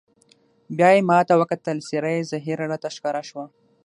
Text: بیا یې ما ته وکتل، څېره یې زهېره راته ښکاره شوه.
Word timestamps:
بیا 0.77 0.89
یې 0.95 1.01
ما 1.09 1.19
ته 1.27 1.33
وکتل، 1.41 1.77
څېره 1.87 2.11
یې 2.15 2.27
زهېره 2.31 2.65
راته 2.71 2.89
ښکاره 2.95 3.21
شوه. 3.29 3.45